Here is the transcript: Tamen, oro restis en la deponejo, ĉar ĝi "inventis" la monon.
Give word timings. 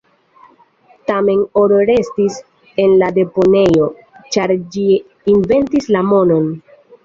Tamen, 1.11 1.43
oro 1.63 1.81
restis 1.89 2.39
en 2.85 2.97
la 3.03 3.11
deponejo, 3.19 3.93
ĉar 4.37 4.57
ĝi 4.75 4.89
"inventis" 5.37 5.95
la 5.99 6.07
monon. 6.13 6.53